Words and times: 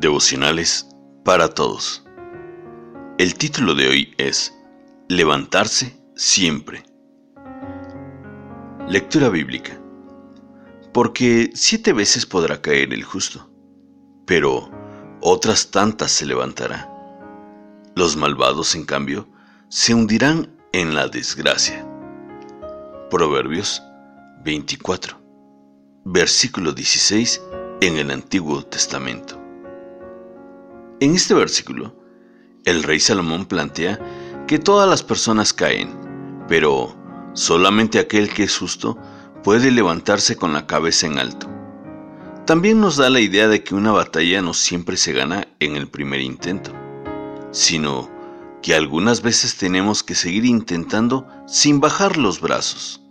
Devocionales 0.00 0.88
para 1.26 1.50
todos. 1.50 2.02
El 3.18 3.34
título 3.34 3.74
de 3.74 3.86
hoy 3.86 4.14
es 4.16 4.56
Levantarse 5.08 5.94
siempre. 6.16 6.84
Lectura 8.88 9.28
bíblica. 9.28 9.78
Porque 10.94 11.50
siete 11.52 11.92
veces 11.92 12.24
podrá 12.24 12.62
caer 12.62 12.94
el 12.94 13.04
justo, 13.04 13.50
pero 14.24 14.70
otras 15.20 15.70
tantas 15.70 16.12
se 16.12 16.24
levantará. 16.24 16.90
Los 17.94 18.16
malvados, 18.16 18.74
en 18.74 18.86
cambio, 18.86 19.28
se 19.68 19.92
hundirán 19.92 20.48
en 20.72 20.94
la 20.94 21.08
desgracia. 21.08 21.86
Proverbios 23.10 23.82
24, 24.44 25.20
versículo 26.06 26.72
16 26.72 27.42
en 27.82 27.98
el 27.98 28.10
Antiguo 28.10 28.64
Testamento. 28.64 29.39
En 31.00 31.14
este 31.14 31.32
versículo, 31.32 31.96
el 32.66 32.82
rey 32.82 33.00
Salomón 33.00 33.46
plantea 33.46 33.98
que 34.46 34.58
todas 34.58 34.86
las 34.86 35.02
personas 35.02 35.54
caen, 35.54 35.98
pero 36.46 36.94
solamente 37.32 37.98
aquel 37.98 38.28
que 38.28 38.42
es 38.42 38.58
justo 38.58 38.98
puede 39.42 39.70
levantarse 39.70 40.36
con 40.36 40.52
la 40.52 40.66
cabeza 40.66 41.06
en 41.06 41.18
alto. 41.18 41.48
También 42.46 42.80
nos 42.80 42.98
da 42.98 43.08
la 43.08 43.20
idea 43.20 43.48
de 43.48 43.64
que 43.64 43.74
una 43.74 43.92
batalla 43.92 44.42
no 44.42 44.52
siempre 44.52 44.98
se 44.98 45.14
gana 45.14 45.48
en 45.58 45.74
el 45.74 45.88
primer 45.88 46.20
intento, 46.20 46.72
sino 47.50 48.10
que 48.60 48.74
algunas 48.74 49.22
veces 49.22 49.56
tenemos 49.56 50.02
que 50.02 50.14
seguir 50.14 50.44
intentando 50.44 51.26
sin 51.46 51.80
bajar 51.80 52.18
los 52.18 52.42
brazos. 52.42 53.02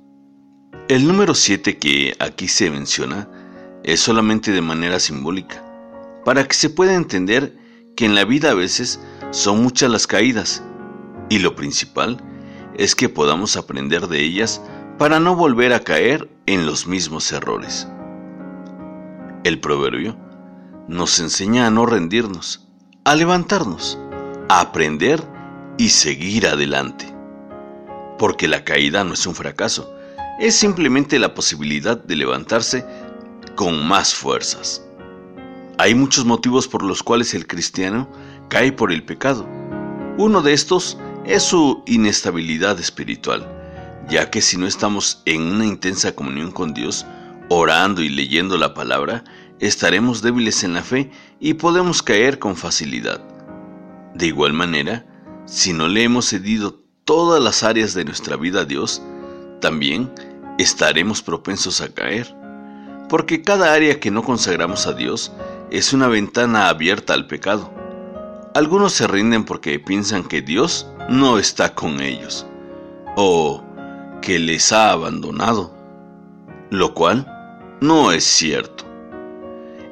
El 0.89 1.07
número 1.07 1.33
7 1.33 1.79
que 1.79 2.15
aquí 2.19 2.47
se 2.49 2.69
menciona 2.69 3.27
es 3.83 3.99
solamente 3.99 4.51
de 4.51 4.61
manera 4.61 4.99
simbólica, 4.99 5.65
para 6.23 6.47
que 6.47 6.53
se 6.53 6.69
pueda 6.69 6.93
entender 6.93 7.58
que 7.99 8.05
en 8.05 8.15
la 8.15 8.23
vida 8.23 8.51
a 8.51 8.53
veces 8.53 9.01
son 9.31 9.61
muchas 9.61 9.91
las 9.91 10.07
caídas 10.07 10.63
y 11.27 11.39
lo 11.39 11.57
principal 11.57 12.23
es 12.77 12.95
que 12.95 13.09
podamos 13.09 13.57
aprender 13.57 14.07
de 14.07 14.23
ellas 14.23 14.61
para 14.97 15.19
no 15.19 15.35
volver 15.35 15.73
a 15.73 15.81
caer 15.81 16.29
en 16.45 16.65
los 16.65 16.87
mismos 16.87 17.29
errores. 17.33 17.89
El 19.43 19.59
proverbio 19.59 20.15
nos 20.87 21.19
enseña 21.19 21.67
a 21.67 21.71
no 21.71 21.85
rendirnos, 21.85 22.69
a 23.03 23.17
levantarnos, 23.17 23.99
a 24.47 24.61
aprender 24.61 25.21
y 25.77 25.89
seguir 25.89 26.47
adelante. 26.47 27.13
Porque 28.17 28.47
la 28.47 28.63
caída 28.63 29.03
no 29.03 29.13
es 29.13 29.27
un 29.27 29.35
fracaso, 29.35 29.93
es 30.39 30.55
simplemente 30.55 31.19
la 31.19 31.33
posibilidad 31.33 32.01
de 32.01 32.15
levantarse 32.15 32.85
con 33.57 33.85
más 33.85 34.15
fuerzas. 34.15 34.88
Hay 35.79 35.95
muchos 35.95 36.25
motivos 36.25 36.67
por 36.67 36.83
los 36.83 37.03
cuales 37.03 37.33
el 37.33 37.47
cristiano 37.47 38.09
cae 38.49 38.73
por 38.73 38.91
el 38.91 39.01
pecado. 39.01 39.47
Uno 40.17 40.41
de 40.41 40.51
estos 40.51 40.97
es 41.23 41.41
su 41.41 41.83
inestabilidad 41.85 42.77
espiritual, 42.81 43.47
ya 44.09 44.29
que 44.29 44.41
si 44.41 44.57
no 44.57 44.67
estamos 44.67 45.21
en 45.23 45.41
una 45.41 45.65
intensa 45.65 46.13
comunión 46.13 46.51
con 46.51 46.73
Dios, 46.73 47.05
orando 47.47 48.01
y 48.01 48.09
leyendo 48.09 48.57
la 48.57 48.73
palabra, 48.73 49.23
estaremos 49.61 50.21
débiles 50.21 50.65
en 50.65 50.73
la 50.73 50.83
fe 50.83 51.11
y 51.39 51.53
podemos 51.53 52.03
caer 52.03 52.39
con 52.39 52.57
facilidad. 52.57 53.25
De 54.13 54.27
igual 54.27 54.51
manera, 54.51 55.05
si 55.45 55.71
no 55.71 55.87
le 55.87 56.03
hemos 56.03 56.25
cedido 56.25 56.83
todas 57.05 57.41
las 57.41 57.63
áreas 57.63 57.93
de 57.93 58.03
nuestra 58.03 58.35
vida 58.35 58.61
a 58.61 58.65
Dios, 58.65 59.01
también 59.61 60.11
estaremos 60.57 61.21
propensos 61.21 61.79
a 61.79 61.87
caer, 61.87 62.35
porque 63.07 63.43
cada 63.43 63.73
área 63.73 64.01
que 64.01 64.11
no 64.11 64.23
consagramos 64.23 64.85
a 64.85 64.91
Dios 64.91 65.31
es 65.71 65.93
una 65.93 66.07
ventana 66.07 66.69
abierta 66.69 67.13
al 67.13 67.27
pecado. 67.27 67.71
Algunos 68.55 68.93
se 68.93 69.07
rinden 69.07 69.45
porque 69.45 69.79
piensan 69.79 70.23
que 70.23 70.41
Dios 70.41 70.87
no 71.09 71.37
está 71.37 71.75
con 71.75 72.01
ellos 72.01 72.45
o 73.15 73.63
que 74.21 74.39
les 74.39 74.71
ha 74.71 74.91
abandonado, 74.91 75.75
lo 76.71 76.93
cual 76.93 77.27
no 77.81 78.11
es 78.11 78.23
cierto. 78.23 78.85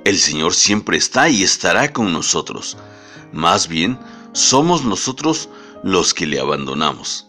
El 0.04 0.18
Señor 0.18 0.54
siempre 0.54 0.98
está 0.98 1.30
y 1.30 1.44
estará 1.44 1.94
con 1.94 2.12
nosotros. 2.12 2.78
Más 3.32 3.68
bien, 3.68 4.00
somos 4.32 4.84
nosotros 4.84 5.50
los 5.84 6.14
que 6.14 6.26
le 6.26 6.40
abandonamos. 6.40 7.28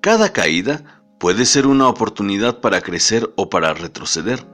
Cada 0.00 0.32
caída 0.32 1.02
puede 1.18 1.44
ser 1.44 1.66
una 1.66 1.88
oportunidad 1.88 2.60
para 2.60 2.80
crecer 2.80 3.30
o 3.36 3.50
para 3.50 3.74
retroceder. 3.74 4.46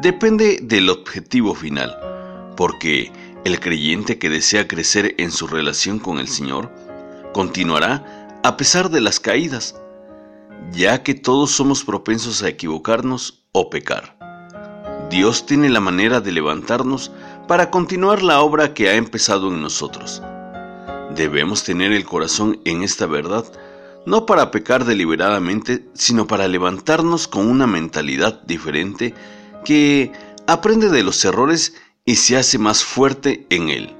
Depende 0.00 0.60
del 0.62 0.88
objetivo 0.88 1.54
final 1.54 2.13
porque 2.56 3.12
el 3.44 3.60
creyente 3.60 4.18
que 4.18 4.30
desea 4.30 4.68
crecer 4.68 5.14
en 5.18 5.30
su 5.30 5.46
relación 5.46 5.98
con 5.98 6.18
el 6.18 6.28
Señor 6.28 6.70
continuará 7.32 8.40
a 8.42 8.56
pesar 8.56 8.90
de 8.90 9.00
las 9.00 9.20
caídas, 9.20 9.74
ya 10.72 11.02
que 11.02 11.14
todos 11.14 11.50
somos 11.50 11.84
propensos 11.84 12.42
a 12.42 12.48
equivocarnos 12.48 13.44
o 13.52 13.70
pecar. 13.70 14.16
Dios 15.10 15.46
tiene 15.46 15.68
la 15.68 15.80
manera 15.80 16.20
de 16.20 16.32
levantarnos 16.32 17.10
para 17.46 17.70
continuar 17.70 18.22
la 18.22 18.40
obra 18.40 18.74
que 18.74 18.88
ha 18.88 18.94
empezado 18.94 19.48
en 19.48 19.60
nosotros. 19.60 20.22
Debemos 21.14 21.62
tener 21.64 21.92
el 21.92 22.04
corazón 22.04 22.60
en 22.64 22.82
esta 22.82 23.06
verdad, 23.06 23.44
no 24.06 24.26
para 24.26 24.50
pecar 24.50 24.84
deliberadamente, 24.84 25.86
sino 25.94 26.26
para 26.26 26.48
levantarnos 26.48 27.28
con 27.28 27.46
una 27.46 27.66
mentalidad 27.66 28.42
diferente 28.42 29.14
que 29.64 30.12
aprende 30.46 30.88
de 30.88 31.02
los 31.02 31.24
errores 31.24 31.74
y 32.04 32.16
se 32.16 32.36
hace 32.36 32.58
más 32.58 32.84
fuerte 32.84 33.46
en 33.50 33.70
él. 33.70 33.96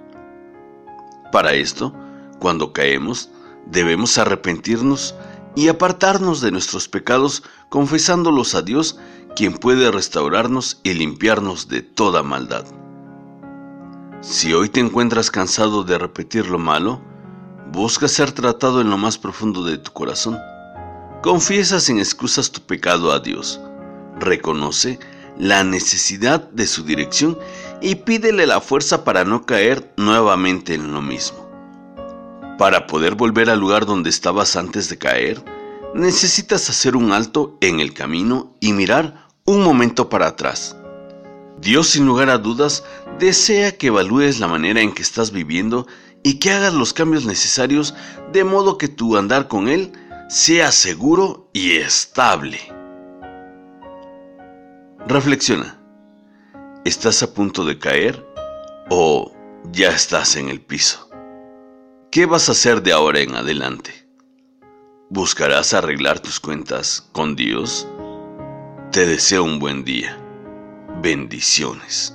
Para 1.32 1.54
esto, 1.54 1.94
cuando 2.38 2.72
caemos, 2.72 3.30
debemos 3.66 4.18
arrepentirnos 4.18 5.14
y 5.56 5.68
apartarnos 5.68 6.40
de 6.40 6.50
nuestros 6.50 6.88
pecados 6.88 7.42
confesándolos 7.70 8.54
a 8.54 8.62
Dios, 8.62 8.98
quien 9.34 9.54
puede 9.54 9.90
restaurarnos 9.90 10.80
y 10.82 10.94
limpiarnos 10.94 11.68
de 11.68 11.82
toda 11.82 12.22
maldad. 12.22 12.66
Si 14.20 14.52
hoy 14.52 14.68
te 14.68 14.80
encuentras 14.80 15.30
cansado 15.30 15.82
de 15.82 15.98
repetir 15.98 16.46
lo 16.46 16.58
malo, 16.58 17.00
busca 17.72 18.06
ser 18.08 18.32
tratado 18.32 18.80
en 18.80 18.90
lo 18.90 18.98
más 18.98 19.18
profundo 19.18 19.64
de 19.64 19.78
tu 19.78 19.92
corazón. 19.92 20.38
Confiesa 21.22 21.80
sin 21.80 21.98
excusas 21.98 22.50
tu 22.50 22.60
pecado 22.60 23.12
a 23.12 23.20
Dios. 23.20 23.60
Reconoce 24.20 24.98
la 25.38 25.64
necesidad 25.64 26.48
de 26.50 26.66
su 26.66 26.84
dirección 26.84 27.38
y 27.80 27.96
pídele 27.96 28.46
la 28.46 28.60
fuerza 28.60 29.04
para 29.04 29.24
no 29.24 29.44
caer 29.46 29.92
nuevamente 29.96 30.74
en 30.74 30.92
lo 30.92 31.02
mismo. 31.02 31.48
Para 32.58 32.86
poder 32.86 33.14
volver 33.14 33.50
al 33.50 33.60
lugar 33.60 33.86
donde 33.86 34.10
estabas 34.10 34.56
antes 34.56 34.88
de 34.88 34.98
caer, 34.98 35.44
necesitas 35.94 36.68
hacer 36.70 36.96
un 36.96 37.12
alto 37.12 37.56
en 37.60 37.80
el 37.80 37.92
camino 37.92 38.54
y 38.60 38.72
mirar 38.72 39.28
un 39.44 39.62
momento 39.62 40.08
para 40.08 40.28
atrás. 40.28 40.76
Dios 41.60 41.88
sin 41.88 42.06
lugar 42.06 42.30
a 42.30 42.38
dudas 42.38 42.84
desea 43.18 43.72
que 43.72 43.88
evalúes 43.88 44.40
la 44.40 44.48
manera 44.48 44.80
en 44.80 44.92
que 44.92 45.02
estás 45.02 45.30
viviendo 45.30 45.86
y 46.22 46.38
que 46.38 46.50
hagas 46.50 46.74
los 46.74 46.92
cambios 46.92 47.26
necesarios 47.26 47.94
de 48.32 48.44
modo 48.44 48.78
que 48.78 48.88
tu 48.88 49.16
andar 49.16 49.46
con 49.46 49.68
Él 49.68 49.92
sea 50.28 50.72
seguro 50.72 51.48
y 51.52 51.72
estable. 51.72 52.60
Reflexiona. 55.06 55.83
¿Estás 56.84 57.22
a 57.22 57.32
punto 57.32 57.64
de 57.64 57.78
caer 57.78 58.22
o 58.90 59.32
ya 59.72 59.88
estás 59.88 60.36
en 60.36 60.50
el 60.50 60.60
piso? 60.60 61.08
¿Qué 62.10 62.26
vas 62.26 62.50
a 62.50 62.52
hacer 62.52 62.82
de 62.82 62.92
ahora 62.92 63.20
en 63.20 63.34
adelante? 63.34 64.06
¿Buscarás 65.08 65.72
arreglar 65.72 66.20
tus 66.20 66.38
cuentas 66.38 67.08
con 67.12 67.36
Dios? 67.36 67.88
Te 68.92 69.06
deseo 69.06 69.44
un 69.44 69.60
buen 69.60 69.82
día. 69.86 70.20
Bendiciones. 71.00 72.14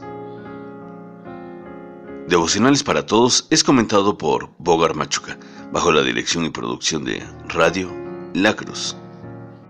Devocionales 2.28 2.84
para 2.84 3.08
Todos 3.08 3.48
es 3.50 3.64
comentado 3.64 4.20
por 4.20 4.52
Bogar 4.60 4.94
Machuca, 4.94 5.40
bajo 5.72 5.92
la 5.92 6.04
dirección 6.04 6.46
y 6.46 6.52
producción 6.52 7.06
de 7.06 7.26
Radio 7.48 7.92
La 8.36 8.56
Cruz. 8.56 8.96